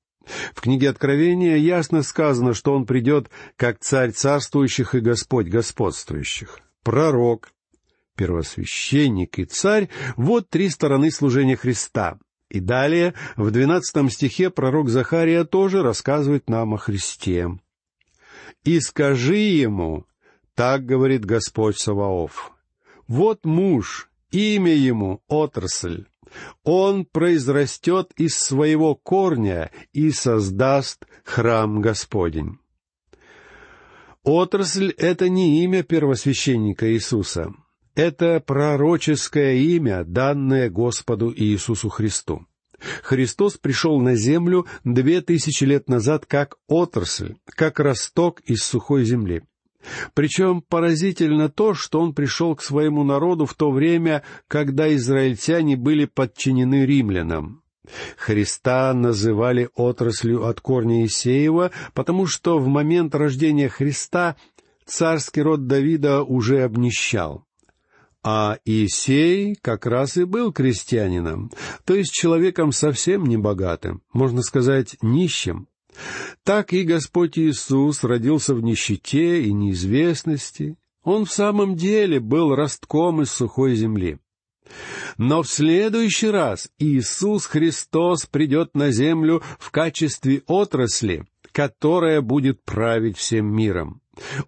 В 0.54 0.60
книге 0.60 0.90
Откровения 0.90 1.56
ясно 1.56 2.02
сказано, 2.02 2.52
что 2.52 2.74
Он 2.74 2.84
придет 2.84 3.30
как 3.56 3.78
царь 3.78 4.10
царствующих 4.10 4.94
и 4.94 5.00
Господь 5.00 5.46
господствующих. 5.46 6.58
Пророк, 6.82 7.48
первосвященник 8.18 9.38
и 9.38 9.46
царь— 9.46 9.88
вот 10.18 10.50
три 10.50 10.68
стороны 10.68 11.10
служения 11.10 11.56
Христа. 11.56 12.18
И 12.50 12.60
далее, 12.60 13.14
в 13.36 13.50
двенадцатом 13.50 14.10
стихе, 14.10 14.50
пророк 14.50 14.90
Захария 14.90 15.44
тоже 15.44 15.82
рассказывает 15.82 16.50
нам 16.50 16.74
о 16.74 16.76
Христе. 16.76 17.48
«И 18.64 18.80
скажи 18.80 19.36
ему, 19.36 20.06
так 20.54 20.84
говорит 20.84 21.24
Господь 21.24 21.78
Саваоф, 21.78 22.52
вот 23.06 23.44
муж, 23.44 24.10
имя 24.30 24.74
ему— 24.74 25.22
отрасль, 25.28 26.06
он 26.64 27.04
произрастет 27.04 28.12
из 28.16 28.36
своего 28.38 28.94
корня 28.94 29.70
и 29.92 30.10
создаст 30.10 31.06
храм 31.24 31.80
Господень». 31.80 32.58
Отрасль— 34.22 34.90
это 34.98 35.28
не 35.28 35.62
имя 35.62 35.84
первосвященника 35.84 36.92
Иисуса— 36.92 37.52
это 37.94 38.40
пророческое 38.40 39.54
имя, 39.54 40.04
данное 40.04 40.68
Господу 40.68 41.32
Иисусу 41.34 41.88
Христу. 41.88 42.46
Христос 43.02 43.56
пришел 43.56 44.00
на 44.00 44.16
землю 44.16 44.66
две 44.84 45.20
тысячи 45.20 45.64
лет 45.64 45.88
назад 45.88 46.26
как 46.26 46.56
отрасль, 46.66 47.36
как 47.46 47.80
росток 47.80 48.40
из 48.40 48.62
сухой 48.62 49.04
земли. 49.04 49.42
Причем 50.14 50.62
поразительно 50.62 51.48
то, 51.48 51.74
что 51.74 52.00
он 52.00 52.12
пришел 52.12 52.56
к 52.56 52.62
своему 52.62 53.04
народу 53.04 53.46
в 53.46 53.54
то 53.54 53.70
время, 53.70 54.22
когда 54.48 54.92
израильтяне 54.94 55.76
были 55.76 56.06
подчинены 56.06 56.84
римлянам. 56.84 57.62
Христа 58.16 58.92
называли 58.94 59.68
отраслью 59.74 60.46
от 60.46 60.60
корня 60.60 61.06
Исеева, 61.06 61.70
потому 61.94 62.26
что 62.26 62.58
в 62.58 62.66
момент 62.66 63.14
рождения 63.14 63.68
Христа 63.68 64.36
царский 64.84 65.42
род 65.42 65.66
Давида 65.66 66.22
уже 66.22 66.62
обнищал. 66.62 67.45
А 68.28 68.58
Иисей 68.64 69.54
как 69.62 69.86
раз 69.86 70.16
и 70.16 70.24
был 70.24 70.52
крестьянином, 70.52 71.52
то 71.84 71.94
есть 71.94 72.10
человеком 72.10 72.72
совсем 72.72 73.24
не 73.24 73.36
богатым, 73.36 74.02
можно 74.12 74.42
сказать, 74.42 74.96
нищим. 75.00 75.68
Так 76.42 76.72
и 76.72 76.82
Господь 76.82 77.38
Иисус 77.38 78.02
родился 78.02 78.56
в 78.56 78.62
нищете 78.64 79.44
и 79.44 79.52
неизвестности. 79.52 80.76
Он 81.04 81.24
в 81.24 81.32
самом 81.32 81.76
деле 81.76 82.18
был 82.18 82.52
ростком 82.52 83.22
из 83.22 83.30
сухой 83.30 83.76
земли. 83.76 84.18
Но 85.18 85.42
в 85.42 85.48
следующий 85.48 86.28
раз 86.28 86.68
Иисус 86.80 87.46
Христос 87.46 88.26
придет 88.26 88.74
на 88.74 88.90
землю 88.90 89.40
в 89.60 89.70
качестве 89.70 90.42
отрасли, 90.48 91.26
которая 91.56 92.20
будет 92.20 92.62
править 92.64 93.16
всем 93.16 93.46
миром. 93.46 94.02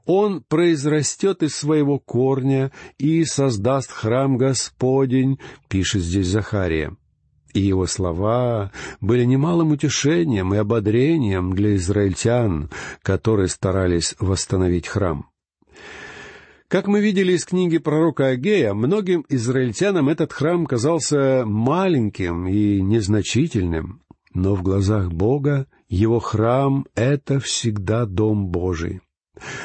Он 0.04 0.42
произрастет 0.46 1.42
из 1.42 1.56
своего 1.56 1.98
корня 1.98 2.70
и 2.98 3.24
создаст 3.24 3.90
храм 3.90 4.36
Господень, 4.36 5.38
пишет 5.68 6.02
здесь 6.02 6.26
Захария. 6.26 6.94
И 7.54 7.60
его 7.60 7.86
слова 7.86 8.72
были 9.00 9.24
немалым 9.24 9.70
утешением 9.70 10.52
и 10.52 10.58
ободрением 10.58 11.54
для 11.54 11.76
израильтян, 11.76 12.68
которые 13.00 13.48
старались 13.48 14.14
восстановить 14.18 14.86
храм. 14.86 15.30
Как 16.68 16.88
мы 16.88 17.00
видели 17.00 17.32
из 17.32 17.46
книги 17.46 17.78
пророка 17.78 18.26
Агея, 18.26 18.74
многим 18.74 19.24
израильтянам 19.30 20.10
этот 20.10 20.34
храм 20.34 20.66
казался 20.66 21.44
маленьким 21.46 22.46
и 22.46 22.82
незначительным, 22.82 24.02
но 24.38 24.54
в 24.54 24.62
глазах 24.62 25.10
Бога 25.10 25.66
его 25.88 26.20
храм— 26.20 26.86
это 26.94 27.40
всегда 27.40 28.06
дом 28.06 28.46
Божий. 28.46 29.00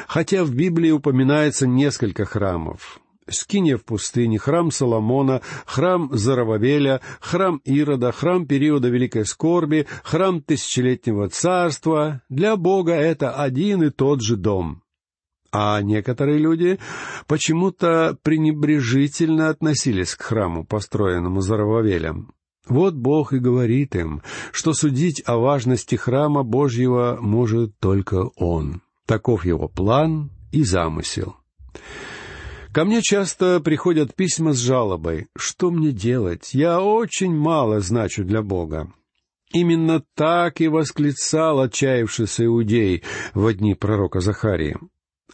Хотя 0.07 0.43
в 0.43 0.53
Библии 0.53 0.89
упоминается 0.89 1.67
несколько 1.67 2.25
храмов. 2.25 2.99
Скиния 3.29 3.77
в 3.77 3.85
пустыне, 3.85 4.37
храм 4.37 4.71
Соломона, 4.71 5.41
храм 5.65 6.09
Зарававеля, 6.11 7.01
храм 7.21 7.61
Ирода, 7.63 8.11
храм 8.11 8.45
периода 8.45 8.89
Великой 8.89 9.25
Скорби, 9.25 9.87
храм 10.03 10.41
Тысячелетнего 10.41 11.29
Царства. 11.29 12.21
Для 12.29 12.57
Бога 12.57 12.93
это 12.93 13.31
один 13.31 13.83
и 13.83 13.91
тот 13.91 14.21
же 14.21 14.35
дом. 14.35 14.81
А 15.51 15.81
некоторые 15.83 16.39
люди 16.39 16.79
почему-то 17.27 18.17
пренебрежительно 18.23 19.49
относились 19.49 20.15
к 20.15 20.23
храму, 20.23 20.65
построенному 20.65 21.41
Зарававелем. 21.41 22.33
Вот 22.67 22.95
Бог 22.95 23.33
и 23.33 23.39
говорит 23.39 23.95
им, 23.95 24.21
что 24.51 24.73
судить 24.73 25.21
о 25.25 25.37
важности 25.37 25.95
храма 25.95 26.43
Божьего 26.43 27.17
может 27.19 27.77
только 27.79 28.29
Он. 28.35 28.81
Таков 29.05 29.45
его 29.45 29.67
план 29.67 30.31
и 30.51 30.63
замысел. 30.63 31.35
Ко 32.71 32.85
мне 32.85 33.01
часто 33.01 33.59
приходят 33.59 34.15
письма 34.15 34.53
с 34.53 34.57
жалобой. 34.57 35.27
Что 35.37 35.69
мне 35.69 35.91
делать? 35.91 36.53
Я 36.53 36.81
очень 36.81 37.35
мало 37.35 37.81
значу 37.81 38.23
для 38.23 38.41
Бога. 38.41 38.91
Именно 39.53 40.03
так 40.15 40.59
и 40.59 40.67
восклицал 40.67 41.59
отчаявшийся 41.59 42.45
иудей 42.45 43.03
в 43.35 43.53
дни 43.53 43.75
пророка 43.75 44.21
Захарии. 44.21 44.77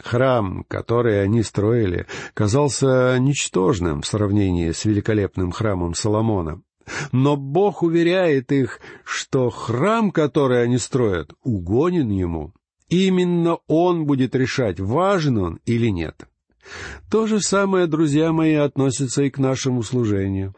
Храм, 0.03 0.65
который 0.67 1.23
они 1.23 1.43
строили, 1.43 2.07
казался 2.33 3.17
ничтожным 3.19 4.01
в 4.01 4.07
сравнении 4.07 4.71
с 4.71 4.83
великолепным 4.83 5.51
храмом 5.51 5.93
Соломона. 5.93 6.61
Но 7.11 7.37
Бог 7.37 7.83
уверяет 7.83 8.51
их, 8.51 8.79
что 9.03 9.49
храм, 9.49 10.11
который 10.11 10.63
они 10.63 10.77
строят, 10.77 11.33
угонен 11.43 12.09
ему. 12.09 12.53
Именно 12.89 13.59
он 13.67 14.05
будет 14.05 14.35
решать, 14.35 14.79
важен 14.79 15.37
он 15.37 15.59
или 15.65 15.87
нет. 15.87 16.27
То 17.09 17.27
же 17.27 17.39
самое, 17.39 17.87
друзья 17.87 18.31
мои, 18.31 18.55
относится 18.55 19.23
и 19.23 19.29
к 19.29 19.37
нашему 19.37 19.83
служению. 19.83 20.55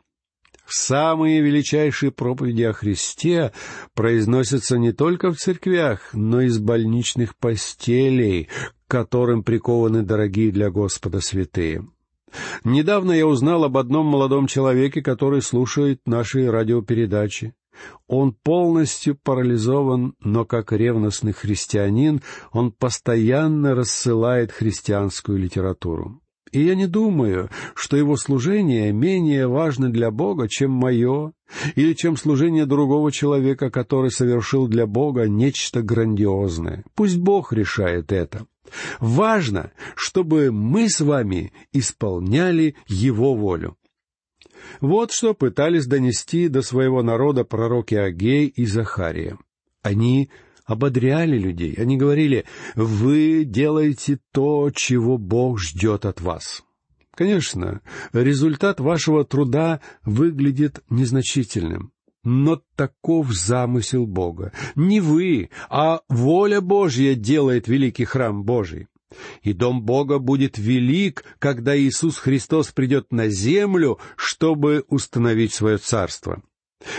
Самые 0.65 1.41
величайшие 1.41 2.11
проповеди 2.11 2.63
о 2.63 2.71
Христе 2.71 3.51
произносятся 3.93 4.77
не 4.77 4.93
только 4.93 5.31
в 5.31 5.35
церквях, 5.35 6.13
но 6.13 6.41
и 6.41 6.47
с 6.47 6.59
больничных 6.59 7.35
постелей, 7.35 8.47
к 8.87 8.91
которым 8.91 9.43
прикованы 9.43 10.01
дорогие 10.01 10.51
для 10.51 10.69
Господа 10.69 11.19
святые. 11.19 11.85
Недавно 12.63 13.11
я 13.11 13.27
узнал 13.27 13.63
об 13.63 13.77
одном 13.77 14.05
молодом 14.05 14.47
человеке, 14.47 15.01
который 15.01 15.41
слушает 15.41 16.01
наши 16.05 16.49
радиопередачи. 16.49 17.53
Он 18.07 18.33
полностью 18.33 19.17
парализован, 19.21 20.13
но 20.19 20.45
как 20.45 20.71
ревностный 20.71 21.33
христианин 21.33 22.21
он 22.51 22.71
постоянно 22.71 23.75
рассылает 23.75 24.51
христианскую 24.51 25.37
литературу. 25.37 26.21
И 26.51 26.61
я 26.63 26.75
не 26.75 26.85
думаю, 26.85 27.49
что 27.75 27.95
его 27.95 28.17
служение 28.17 28.91
менее 28.91 29.47
важно 29.47 29.89
для 29.89 30.11
Бога, 30.11 30.49
чем 30.49 30.71
мое, 30.71 31.31
или 31.75 31.93
чем 31.93 32.17
служение 32.17 32.65
другого 32.65 33.11
человека, 33.11 33.69
который 33.71 34.11
совершил 34.11 34.67
для 34.67 34.85
Бога 34.85 35.29
нечто 35.29 35.81
грандиозное. 35.81 36.83
Пусть 36.93 37.17
Бог 37.17 37.53
решает 37.53 38.11
это. 38.11 38.45
Важно, 38.99 39.71
чтобы 39.95 40.51
мы 40.51 40.89
с 40.89 41.01
вами 41.01 41.53
исполняли 41.73 42.75
Его 42.87 43.35
волю. 43.35 43.77
Вот 44.79 45.11
что 45.11 45.33
пытались 45.33 45.87
донести 45.87 46.47
до 46.47 46.61
своего 46.61 47.03
народа 47.03 47.43
пророки 47.43 47.95
Агей 47.95 48.47
и 48.47 48.65
Захария. 48.65 49.37
Они 49.81 50.29
ободряли 50.65 51.37
людей, 51.37 51.73
они 51.77 51.97
говорили, 51.97 52.45
«Вы 52.75 53.43
делаете 53.45 54.19
то, 54.31 54.69
чего 54.71 55.17
Бог 55.17 55.59
ждет 55.59 56.05
от 56.05 56.21
вас». 56.21 56.63
Конечно, 57.13 57.81
результат 58.13 58.79
вашего 58.79 59.25
труда 59.25 59.81
выглядит 60.05 60.81
незначительным. 60.89 61.91
Но 62.23 62.61
таков 62.75 63.31
замысел 63.31 64.05
Бога. 64.05 64.51
Не 64.75 65.01
вы, 65.01 65.49
а 65.69 66.01
воля 66.07 66.61
Божья 66.61 67.15
делает 67.15 67.67
великий 67.67 68.05
храм 68.05 68.43
Божий. 68.43 68.87
И 69.41 69.53
дом 69.53 69.81
Бога 69.81 70.19
будет 70.19 70.57
велик, 70.57 71.25
когда 71.39 71.77
Иисус 71.77 72.17
Христос 72.17 72.71
придет 72.71 73.11
на 73.11 73.27
землю, 73.27 73.99
чтобы 74.15 74.85
установить 74.87 75.53
свое 75.53 75.77
царство. 75.77 76.41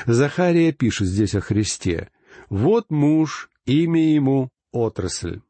Захария 0.06 0.72
пишет 0.72 1.08
здесь 1.08 1.34
о 1.34 1.40
Христе. 1.40 2.10
«Вот 2.50 2.90
муж, 2.90 3.50
имя 3.64 4.14
ему— 4.14 4.50
отрасль». 4.72 5.40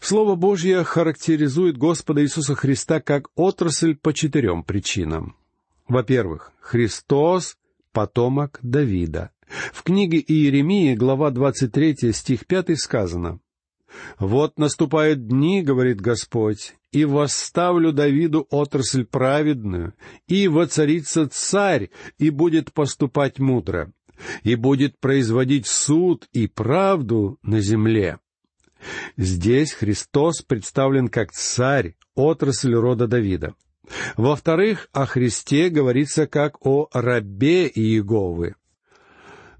Слово 0.00 0.34
Божье 0.34 0.84
характеризует 0.84 1.78
Господа 1.78 2.22
Иисуса 2.22 2.54
Христа 2.54 3.00
как 3.00 3.28
отрасль 3.36 3.94
по 3.96 4.12
четырем 4.12 4.62
причинам. 4.62 5.36
Во-первых, 5.88 6.52
Христос— 6.60 7.56
потомок 7.94 8.58
Давида. 8.62 9.30
В 9.72 9.82
книге 9.84 10.18
Иеремии, 10.18 10.94
глава 10.94 11.30
23, 11.30 12.12
стих 12.12 12.46
5 12.46 12.78
сказано, 12.78 13.40
«Вот 14.18 14.58
наступают 14.58 15.28
дни,— 15.28 15.62
говорит 15.62 16.00
Господь,— 16.00 16.74
и 16.92 17.04
восставлю 17.04 17.92
Давиду 17.92 18.46
отрасль 18.50 19.04
праведную, 19.04 19.94
и 20.26 20.48
воцарится 20.48 21.28
царь, 21.28 21.90
и 22.18 22.30
будет 22.30 22.72
поступать 22.72 23.38
мудро, 23.38 23.92
и 24.42 24.56
будет 24.56 24.98
производить 24.98 25.66
суд 25.66 26.28
и 26.32 26.48
правду 26.48 27.38
на 27.42 27.60
земле». 27.60 28.18
Здесь 29.16 29.72
Христос 29.72 30.42
представлен 30.42 31.08
как 31.08 31.30
царь, 31.30 31.94
отрасль 32.14 32.74
рода 32.74 33.06
Давида. 33.06 33.54
Во-вторых, 34.16 34.88
о 34.92 35.06
Христе 35.06 35.68
говорится 35.68 36.26
как 36.26 36.64
о 36.64 36.88
рабе 36.92 37.68
Иеговы. 37.68 38.54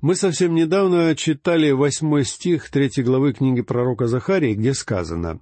Мы 0.01 0.17
совсем 0.17 0.55
недавно 0.55 1.15
читали 1.17 1.71
восьмой 1.71 2.25
стих 2.25 2.71
третьей 2.71 3.05
главы 3.05 3.33
книги 3.33 3.63
пророка 3.63 4.07
Захарии, 4.07 4.55
где 4.55 4.75
сказано 4.75 5.41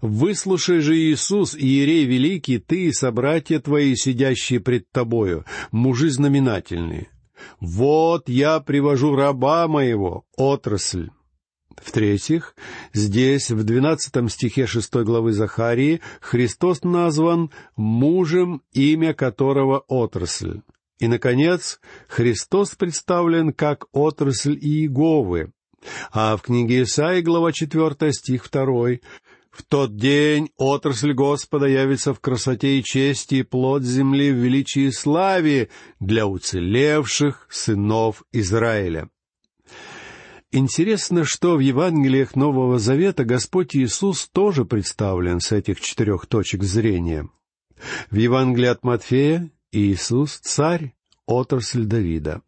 «Выслушай 0.00 0.80
же, 0.80 0.96
Иисус, 0.96 1.54
Иерей 1.54 2.04
Великий, 2.04 2.58
ты 2.58 2.86
и 2.86 2.92
собратья 2.92 3.58
твои, 3.58 3.94
сидящие 3.94 4.60
пред 4.60 4.90
тобою, 4.90 5.44
мужи 5.70 6.10
знаменательные. 6.10 7.08
Вот 7.60 8.28
я 8.28 8.60
привожу 8.60 9.16
раба 9.16 9.66
моего, 9.66 10.24
отрасль, 10.36 11.10
в-третьих, 11.80 12.54
здесь, 12.92 13.50
в 13.50 13.64
двенадцатом 13.64 14.28
стихе 14.28 14.66
шестой 14.66 15.04
главы 15.04 15.32
Захарии, 15.32 16.00
Христос 16.20 16.82
назван 16.82 17.50
мужем, 17.76 18.62
имя 18.72 19.14
которого 19.14 19.84
отрасль. 19.88 20.60
И, 20.98 21.08
наконец, 21.08 21.80
Христос 22.08 22.74
представлен 22.76 23.52
как 23.52 23.86
отрасль 23.92 24.56
Иеговы. 24.56 25.52
А 26.12 26.36
в 26.36 26.42
книге 26.42 26.82
Исаии, 26.82 27.22
глава 27.22 27.52
4, 27.52 28.12
стих 28.12 28.48
2, 28.50 28.98
«В 29.50 29.62
тот 29.68 29.96
день 29.96 30.50
отрасль 30.56 31.12
Господа 31.12 31.66
явится 31.66 32.14
в 32.14 32.20
красоте 32.20 32.78
и 32.78 32.84
чести, 32.84 33.36
и 33.36 33.42
плод 33.42 33.82
земли 33.82 34.30
в 34.30 34.36
величии 34.36 34.82
и 34.82 34.92
славе 34.92 35.68
для 36.00 36.26
уцелевших 36.26 37.48
сынов 37.50 38.22
Израиля». 38.32 39.08
Интересно, 40.54 41.24
что 41.24 41.56
в 41.56 41.60
Евангелиях 41.60 42.36
Нового 42.36 42.78
Завета 42.78 43.24
Господь 43.24 43.74
Иисус 43.74 44.28
тоже 44.28 44.66
представлен 44.66 45.40
с 45.40 45.50
этих 45.50 45.80
четырех 45.80 46.26
точек 46.26 46.62
зрения. 46.62 47.26
В 48.10 48.16
Евангелии 48.16 48.66
от 48.66 48.84
Матфея 48.84 49.50
Иисус— 49.72 50.38
царь, 50.42 50.94
отрасль 51.24 51.86
Давида. 51.86 52.42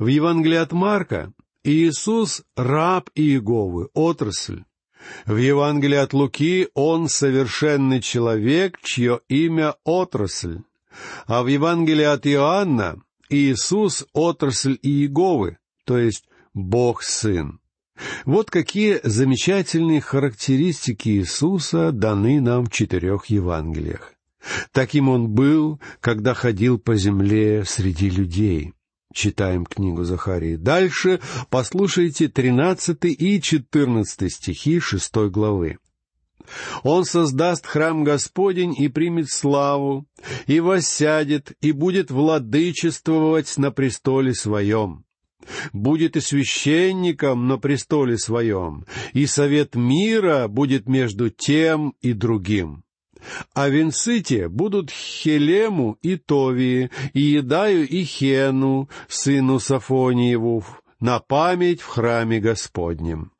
В 0.00 0.08
Евангелии 0.08 0.56
от 0.56 0.72
Марка 0.72 1.32
Иисус— 1.62 2.42
раб 2.56 3.08
Иеговы, 3.14 3.88
отрасль. 3.94 4.64
В 5.24 5.36
Евангелии 5.36 5.96
от 5.96 6.14
Луки 6.14 6.66
Он 6.74 7.08
совершенный 7.08 8.00
человек, 8.00 8.80
чье 8.82 9.20
имя— 9.28 9.76
отрасль. 9.84 10.62
А 11.28 11.44
в 11.44 11.46
Евангелии 11.46 12.02
от 12.02 12.26
Иоанна 12.26 13.00
Иисус— 13.28 14.08
отрасль 14.12 14.76
Иеговы, 14.82 15.58
то 15.84 15.96
есть 15.96 16.27
Бог 16.54 17.02
Сын. 17.02 17.60
Вот 18.24 18.50
какие 18.50 19.00
замечательные 19.02 20.00
характеристики 20.00 21.08
Иисуса 21.08 21.92
даны 21.92 22.40
нам 22.40 22.66
в 22.66 22.70
четырех 22.70 23.26
Евангелиях. 23.26 24.14
Таким 24.72 25.08
Он 25.08 25.28
был, 25.28 25.80
когда 26.00 26.34
ходил 26.34 26.78
по 26.78 26.96
земле 26.96 27.64
среди 27.64 28.08
людей. 28.08 28.72
Читаем 29.12 29.64
книгу 29.64 30.04
Захарии. 30.04 30.56
Дальше 30.56 31.20
послушайте 31.50 32.28
тринадцатый 32.28 33.12
и 33.12 33.40
четырнадцатый 33.40 34.30
стихи 34.30 34.80
шестой 34.80 35.30
главы. 35.30 35.78
Он 36.82 37.04
создаст 37.04 37.66
храм 37.66 38.04
Господень 38.04 38.74
и 38.78 38.88
примет 38.88 39.28
славу, 39.30 40.06
и 40.46 40.60
воссядет, 40.60 41.52
и 41.60 41.72
будет 41.72 42.10
владычествовать 42.10 43.56
на 43.58 43.70
престоле 43.70 44.34
своем 44.34 45.04
будет 45.72 46.16
и 46.16 46.20
священником 46.20 47.48
на 47.48 47.58
престоле 47.58 48.18
своем, 48.18 48.84
и 49.12 49.26
совет 49.26 49.74
мира 49.74 50.48
будет 50.48 50.88
между 50.88 51.30
тем 51.30 51.94
и 52.00 52.12
другим. 52.12 52.84
А 53.54 53.68
венцы 53.68 54.48
будут 54.48 54.90
Хелему 54.90 55.98
и 56.02 56.16
Товии, 56.16 56.90
и 57.12 57.20
Едаю 57.20 57.86
и 57.86 58.04
Хену, 58.04 58.88
сыну 59.08 59.58
Сафониеву, 59.58 60.64
на 61.00 61.20
память 61.20 61.80
в 61.80 61.86
храме 61.86 62.40
Господнем. 62.40 63.32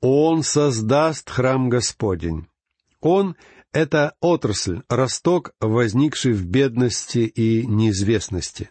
Он 0.00 0.42
создаст 0.42 1.28
храм 1.28 1.68
Господень. 1.68 2.46
Он— 3.00 3.36
это 3.72 4.14
отрасль, 4.20 4.82
росток, 4.88 5.52
возникший 5.60 6.32
в 6.32 6.46
бедности 6.46 7.18
и 7.18 7.66
неизвестности. 7.66 8.70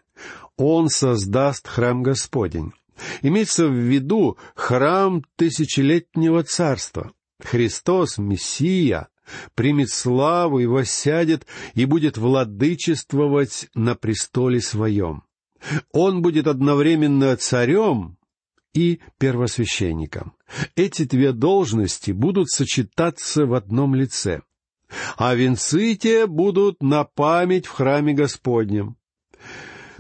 Он 0.59 0.89
создаст 0.89 1.67
храм 1.69 2.03
Господень. 2.03 2.73
Имеется 3.21 3.67
в 3.67 3.73
виду 3.73 4.37
храм 4.55 5.23
тысячелетнего 5.37 6.43
царства. 6.43 7.13
Христос, 7.41 8.17
Мессия, 8.17 9.07
примет 9.55 9.89
славу 9.89 10.59
и 10.59 10.65
воссядет 10.65 11.47
и 11.75 11.85
будет 11.85 12.17
владычествовать 12.17 13.69
на 13.73 13.95
престоле 13.95 14.59
своем. 14.59 15.23
Он 15.93 16.21
будет 16.21 16.45
одновременно 16.45 17.37
царем 17.37 18.17
и 18.73 18.99
первосвященником. 19.17 20.33
Эти 20.75 21.03
две 21.05 21.31
должности 21.31 22.11
будут 22.11 22.49
сочетаться 22.49 23.45
в 23.45 23.53
одном 23.53 23.95
лице. 23.95 24.41
А 25.15 25.35
венцы 25.35 25.95
те 25.95 26.27
будут 26.27 26.83
на 26.83 27.05
память 27.05 27.65
в 27.65 27.71
храме 27.71 28.11
Господнем. 28.11 28.98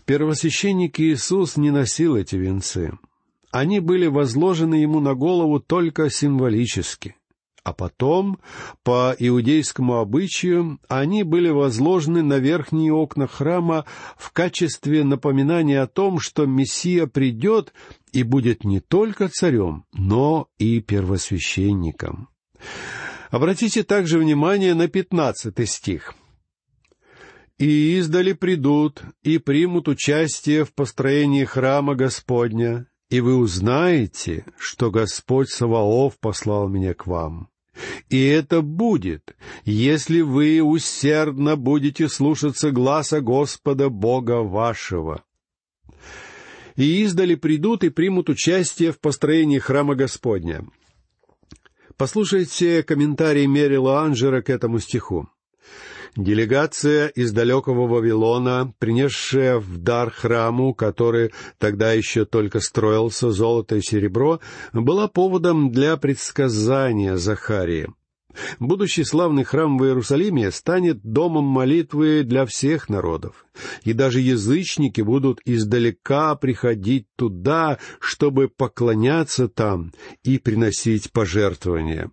Первосвященник 0.09 0.99
Иисус 0.99 1.55
не 1.55 1.69
носил 1.69 2.15
эти 2.15 2.35
венцы. 2.35 2.97
Они 3.51 3.79
были 3.79 4.07
возложены 4.07 4.73
ему 4.73 5.01
на 5.01 5.13
голову 5.13 5.59
только 5.59 6.09
символически. 6.09 7.15
А 7.63 7.73
потом, 7.73 8.39
по 8.81 9.15
иудейскому 9.19 9.97
обычаю, 9.97 10.79
они 10.87 11.21
были 11.21 11.49
возложены 11.49 12.23
на 12.23 12.39
верхние 12.39 12.91
окна 12.91 13.27
храма 13.27 13.85
в 14.17 14.31
качестве 14.31 15.03
напоминания 15.03 15.79
о 15.79 15.85
том, 15.85 16.19
что 16.19 16.47
Мессия 16.47 17.05
придет 17.05 17.71
и 18.11 18.23
будет 18.23 18.63
не 18.63 18.79
только 18.79 19.27
царем, 19.29 19.85
но 19.93 20.47
и 20.57 20.81
первосвященником. 20.81 22.29
Обратите 23.29 23.83
также 23.83 24.17
внимание 24.17 24.73
на 24.73 24.87
пятнадцатый 24.87 25.67
стих 25.67 26.15
и 27.59 27.97
издали 27.97 28.31
придут 28.31 29.03
и 29.21 29.37
примут 29.37 29.89
участие 29.89 30.63
в 30.63 30.73
построении 30.73 31.43
храма 31.43 31.93
Господня, 31.93 32.87
и 33.09 33.19
вы 33.19 33.35
узнаете, 33.35 34.45
что 34.57 34.89
Господь 34.89 35.49
Саваоф 35.49 36.17
послал 36.19 36.69
меня 36.69 36.93
к 36.93 37.05
вам. 37.05 37.49
И 38.09 38.25
это 38.25 38.61
будет, 38.61 39.35
если 39.65 40.21
вы 40.21 40.61
усердно 40.61 41.55
будете 41.55 42.07
слушаться 42.07 42.71
гласа 42.71 43.19
Господа 43.19 43.89
Бога 43.89 44.41
вашего. 44.41 45.23
И 46.75 47.03
издали 47.03 47.35
придут 47.35 47.83
и 47.83 47.89
примут 47.89 48.29
участие 48.29 48.93
в 48.93 48.99
построении 48.99 49.59
храма 49.59 49.95
Господня. 49.95 50.65
Послушайте 51.97 52.83
комментарий 52.83 53.47
Мерила 53.47 54.01
Анжера 54.01 54.41
к 54.41 54.49
этому 54.49 54.79
стиху. 54.79 55.29
Делегация 56.15 57.07
из 57.07 57.31
далекого 57.31 57.87
Вавилона, 57.87 58.73
принесшая 58.79 59.59
в 59.59 59.77
дар 59.77 60.09
храму, 60.09 60.73
который 60.73 61.31
тогда 61.57 61.93
еще 61.93 62.25
только 62.25 62.59
строился, 62.59 63.31
золото 63.31 63.75
и 63.75 63.81
серебро, 63.81 64.39
была 64.73 65.07
поводом 65.07 65.71
для 65.71 65.97
предсказания 65.97 67.15
Захарии. 67.17 67.87
Будущий 68.59 69.03
славный 69.03 69.43
храм 69.43 69.77
в 69.77 69.83
Иерусалиме 69.83 70.51
станет 70.51 71.01
домом 71.01 71.45
молитвы 71.45 72.23
для 72.23 72.45
всех 72.45 72.87
народов, 72.87 73.45
и 73.83 73.93
даже 73.93 74.19
язычники 74.19 75.01
будут 75.01 75.39
издалека 75.45 76.35
приходить 76.35 77.07
туда, 77.15 77.79
чтобы 77.99 78.47
поклоняться 78.47 79.47
там 79.47 79.91
и 80.23 80.37
приносить 80.37 81.11
пожертвования. 81.11 82.11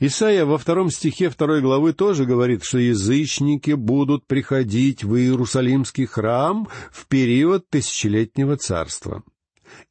Исайя 0.00 0.44
во 0.44 0.58
втором 0.58 0.90
стихе 0.90 1.30
второй 1.30 1.60
главы 1.60 1.92
тоже 1.92 2.24
говорит, 2.24 2.64
что 2.64 2.78
язычники 2.78 3.72
будут 3.72 4.26
приходить 4.26 5.04
в 5.04 5.16
Иерусалимский 5.16 6.06
храм 6.06 6.68
в 6.92 7.06
период 7.06 7.68
тысячелетнего 7.68 8.56
царства. 8.56 9.22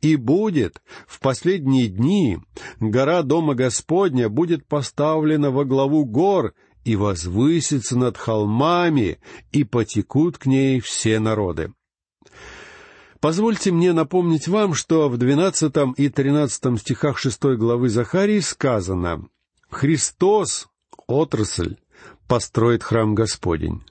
И 0.01 0.15
будет 0.15 0.81
в 1.07 1.19
последние 1.19 1.87
дни 1.87 2.39
гора 2.79 3.21
Дома 3.23 3.55
Господня 3.55 4.29
будет 4.29 4.67
поставлена 4.67 5.51
во 5.51 5.65
главу 5.65 6.05
гор 6.05 6.53
и 6.83 6.95
возвысится 6.95 7.97
над 7.97 8.17
холмами, 8.17 9.19
и 9.51 9.63
потекут 9.63 10.37
к 10.37 10.45
ней 10.45 10.79
все 10.81 11.19
народы. 11.19 11.73
Позвольте 13.21 13.71
мне 13.71 13.93
напомнить 13.93 14.49
вам, 14.49 14.73
что 14.73 15.07
в 15.07 15.17
двенадцатом 15.17 15.93
и 15.93 16.09
тринадцатом 16.09 16.77
стихах 16.77 17.17
шестой 17.17 17.55
главы 17.55 17.87
Захарии 17.87 18.39
сказано 18.39 19.29
«Христос, 19.73 20.69
отрасль, 21.07 21.77
построит 22.27 22.83
храм 22.83 23.13
Господень». 23.15 23.83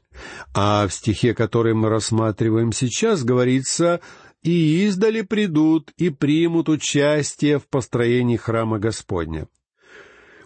А 0.54 0.86
в 0.86 0.92
стихе, 0.92 1.34
который 1.34 1.74
мы 1.74 1.88
рассматриваем 1.88 2.72
сейчас, 2.72 3.24
говорится 3.24 4.00
и 4.42 4.84
издали 4.86 5.22
придут 5.22 5.92
и 5.96 6.10
примут 6.10 6.68
участие 6.68 7.58
в 7.58 7.68
построении 7.68 8.36
храма 8.36 8.78
Господня. 8.78 9.48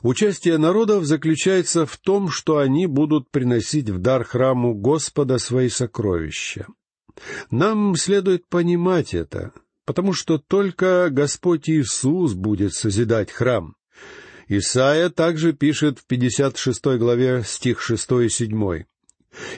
Участие 0.02 0.58
народов 0.58 1.04
заключается 1.04 1.86
в 1.86 1.96
том, 1.96 2.30
что 2.30 2.58
они 2.58 2.86
будут 2.86 3.30
приносить 3.30 3.88
в 3.88 3.98
дар 3.98 4.24
храму 4.24 4.74
Господа 4.74 5.38
свои 5.38 5.68
сокровища. 5.68 6.66
Нам 7.50 7.96
следует 7.96 8.46
понимать 8.48 9.14
это, 9.14 9.52
потому 9.84 10.12
что 10.12 10.38
только 10.38 11.08
Господь 11.10 11.68
Иисус 11.70 12.34
будет 12.34 12.74
созидать 12.74 13.32
храм. 13.32 13.74
Исаия 14.48 15.10
также 15.10 15.52
пишет 15.52 15.98
в 15.98 16.06
56 16.06 16.84
главе 16.98 17.42
стих 17.44 17.80
6 17.80 18.12
и 18.24 18.28
7 18.28 18.84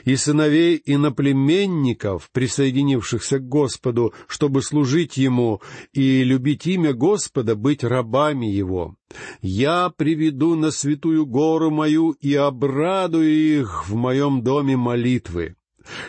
и 0.03 0.15
сыновей 0.15 0.81
иноплеменников, 0.85 2.29
присоединившихся 2.31 3.39
к 3.39 3.47
Господу, 3.47 4.13
чтобы 4.27 4.61
служить 4.61 5.17
Ему 5.17 5.61
и 5.93 6.23
любить 6.23 6.67
имя 6.67 6.93
Господа, 6.93 7.55
быть 7.55 7.83
рабами 7.83 8.45
Его. 8.45 8.95
Я 9.41 9.89
приведу 9.95 10.55
на 10.55 10.71
святую 10.71 11.25
гору 11.25 11.71
мою 11.71 12.11
и 12.11 12.33
обрадую 12.35 13.31
их 13.31 13.87
в 13.87 13.95
моем 13.95 14.43
доме 14.43 14.75
молитвы. 14.75 15.55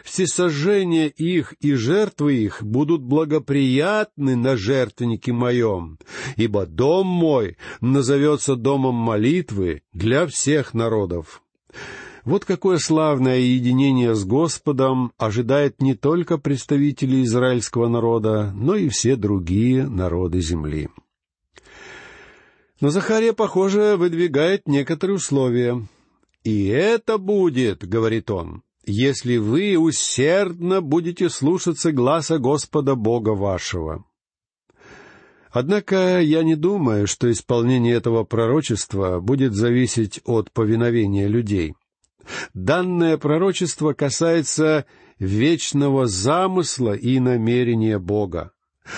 Всесожжения 0.05 1.09
их 1.09 1.55
и 1.61 1.75
жертвы 1.75 2.35
их 2.35 2.63
будут 2.63 3.03
благоприятны 3.03 4.37
на 4.37 4.57
жертвеннике 4.57 5.33
моем, 5.33 5.99
ибо 6.37 6.67
дом 6.67 7.07
мой 7.07 7.57
назовется 7.81 8.57
домом 8.57 8.95
молитвы 8.95 9.83
для 9.93 10.27
всех 10.27 10.75
народов. 10.75 11.43
Вот 12.25 12.45
какое 12.45 12.79
славное 12.79 13.39
единение 13.39 14.15
с 14.15 14.25
Господом 14.25 15.13
ожидает 15.17 15.81
не 15.81 15.95
только 15.95 16.37
представителей 16.37 17.23
израильского 17.23 17.89
народа, 17.89 18.53
но 18.55 18.77
и 18.77 18.89
все 18.89 19.17
другие 19.17 19.89
народы 19.89 20.41
земли. 20.41 20.91
Но 22.81 22.91
Захария, 22.91 23.33
похоже, 23.33 23.97
выдвигает 23.97 24.67
некоторые 24.67 25.17
условия. 25.17 25.83
«И 26.45 26.67
это 26.67 27.19
будет,— 27.19 27.85
говорит 27.87 28.31
он,— 28.31 28.63
если 28.91 29.37
вы 29.37 29.77
усердно 29.79 30.81
будете 30.81 31.29
слушаться 31.31 31.93
гласа 31.93 32.39
Господа 32.39 32.95
Бога 32.95 33.31
вашего». 33.31 34.05
Однако 35.53 36.21
я 36.21 36.45
не 36.45 36.55
думаю, 36.55 37.09
что 37.09 37.31
исполнение 37.31 37.95
этого 37.95 38.23
пророчества 38.23 39.19
будет 39.21 39.53
зависеть 39.55 40.21
от 40.25 40.53
повиновения 40.53 41.27
людей. 41.27 41.75
Данное 42.55 43.19
пророчество 43.19 43.93
касается 43.93 44.87
вечного 45.19 46.07
замысла 46.07 46.95
и 46.95 47.19
намерения 47.19 47.99
Бога. 47.99 48.53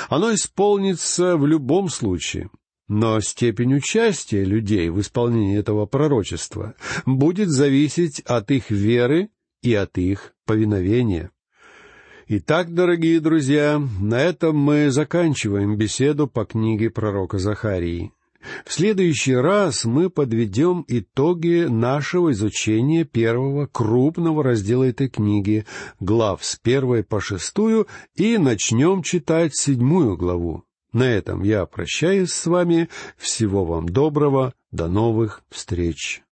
Оно 0.09 0.35
исполнится 0.35 1.37
в 1.37 1.47
любом 1.47 1.89
случае, 1.89 2.51
но 2.87 3.21
степень 3.21 3.75
участия 3.75 4.45
людей 4.45 4.91
в 4.91 5.01
исполнении 5.01 5.59
этого 5.59 5.87
пророчества 5.87 6.75
будет 7.07 7.49
зависеть 7.49 8.21
от 8.21 8.51
их 8.51 8.71
веры 8.71 9.31
и 9.63 9.75
от 9.75 9.97
их 9.99 10.35
повиновения. 10.45 11.31
Итак, 12.29 12.73
дорогие 12.73 13.21
друзья, 13.21 13.83
на 14.01 14.21
этом 14.21 14.57
мы 14.57 14.91
заканчиваем 14.91 15.77
беседу 15.77 16.27
по 16.27 16.45
книге 16.45 16.91
пророка 16.91 17.39
Захарии. 17.39 18.13
В 18.65 18.73
следующий 18.73 19.35
раз 19.35 19.85
мы 19.85 20.11
подведем 20.11 20.85
итоги 20.89 21.67
нашего 21.69 22.33
изучения 22.33 23.05
первого 23.05 23.67
крупного 23.67 24.43
раздела 24.43 24.85
этой 24.85 25.09
книги, 25.09 25.65
глав 26.01 26.45
с 26.45 26.57
первой 26.57 27.05
по 27.05 27.21
шестую, 27.21 27.87
и 28.17 28.39
начнем 28.39 29.03
читать 29.03 29.55
седьмую 29.55 30.17
главу. 30.17 30.65
На 30.93 31.05
этом 31.05 31.43
я 31.43 31.65
прощаюсь 31.67 32.33
с 32.33 32.47
вами. 32.47 32.89
Всего 33.17 33.65
вам 33.65 33.89
доброго. 33.89 34.53
До 34.71 34.89
новых 34.89 35.43
встреч. 35.51 36.21